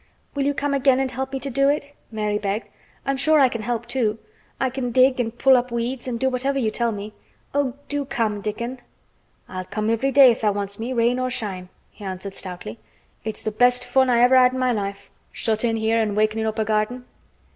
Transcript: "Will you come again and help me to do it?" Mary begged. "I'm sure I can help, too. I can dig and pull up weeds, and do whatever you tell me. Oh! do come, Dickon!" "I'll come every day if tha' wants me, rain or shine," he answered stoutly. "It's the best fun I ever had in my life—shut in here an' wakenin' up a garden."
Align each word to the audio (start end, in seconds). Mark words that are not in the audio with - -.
"Will 0.33 0.47
you 0.47 0.55
come 0.55 0.73
again 0.73 0.99
and 0.99 1.11
help 1.11 1.31
me 1.31 1.39
to 1.41 1.51
do 1.51 1.69
it?" 1.69 1.93
Mary 2.11 2.39
begged. 2.39 2.67
"I'm 3.05 3.17
sure 3.17 3.39
I 3.39 3.49
can 3.49 3.61
help, 3.61 3.85
too. 3.85 4.17
I 4.59 4.71
can 4.71 4.89
dig 4.91 5.19
and 5.19 5.37
pull 5.37 5.55
up 5.55 5.71
weeds, 5.71 6.07
and 6.07 6.19
do 6.19 6.27
whatever 6.27 6.57
you 6.57 6.71
tell 6.71 6.91
me. 6.91 7.13
Oh! 7.53 7.75
do 7.87 8.05
come, 8.05 8.41
Dickon!" 8.41 8.79
"I'll 9.47 9.63
come 9.65 9.91
every 9.91 10.09
day 10.11 10.31
if 10.31 10.41
tha' 10.41 10.51
wants 10.53 10.79
me, 10.79 10.91
rain 10.91 11.19
or 11.19 11.29
shine," 11.29 11.69
he 11.91 12.03
answered 12.03 12.33
stoutly. 12.35 12.79
"It's 13.23 13.43
the 13.43 13.51
best 13.51 13.85
fun 13.85 14.09
I 14.09 14.21
ever 14.21 14.35
had 14.35 14.53
in 14.53 14.57
my 14.59 14.71
life—shut 14.71 15.63
in 15.63 15.77
here 15.77 15.99
an' 15.99 16.15
wakenin' 16.15 16.47
up 16.47 16.57
a 16.57 16.65
garden." 16.65 17.05